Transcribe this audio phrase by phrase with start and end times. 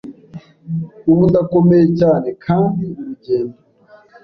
[1.09, 3.57] ubu ndakomeye cyane kandi urugendo